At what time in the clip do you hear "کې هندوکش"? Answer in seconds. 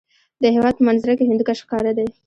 1.17-1.57